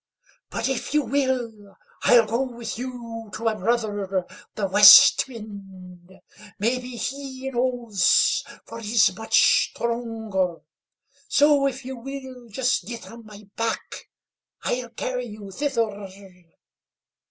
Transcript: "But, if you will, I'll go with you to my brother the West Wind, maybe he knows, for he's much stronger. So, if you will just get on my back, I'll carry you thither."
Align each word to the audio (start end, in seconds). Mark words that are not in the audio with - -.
"But, 0.49 0.67
if 0.67 0.95
you 0.95 1.03
will, 1.03 1.77
I'll 2.05 2.25
go 2.25 2.41
with 2.41 2.75
you 2.79 3.29
to 3.35 3.43
my 3.43 3.53
brother 3.53 4.25
the 4.55 4.67
West 4.67 5.27
Wind, 5.27 6.11
maybe 6.57 6.95
he 6.95 7.51
knows, 7.51 8.43
for 8.65 8.79
he's 8.79 9.15
much 9.15 9.67
stronger. 9.69 10.55
So, 11.27 11.67
if 11.67 11.85
you 11.85 11.97
will 11.97 12.49
just 12.49 12.87
get 12.87 13.11
on 13.11 13.27
my 13.27 13.47
back, 13.55 14.09
I'll 14.63 14.89
carry 14.89 15.25
you 15.27 15.51
thither." 15.51 16.07